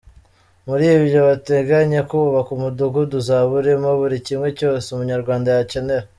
Muri 0.67 0.85
ibyo, 0.97 1.19
bateganya 1.27 1.99
kubaka 2.09 2.49
umudugudu 2.57 3.13
uzaba 3.21 3.49
urimo 3.59 3.89
buri 3.99 4.17
kimwe 4.25 4.49
cyose 4.59 4.87
umunyarwanda 4.89 5.49
yakenera. 5.57 6.07